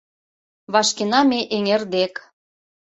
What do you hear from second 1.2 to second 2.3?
ме эҥер дек.